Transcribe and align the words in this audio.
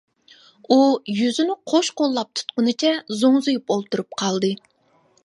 ئۇ 0.71 0.77
يۈزىنى 1.17 1.57
قوش 1.73 1.91
قوللاپ 2.01 2.31
تۇتقىنىچە 2.39 2.95
زوڭزىيىپ 3.21 3.75
ئولتۇرۇپ 3.77 4.19
قالدى. 4.23 4.53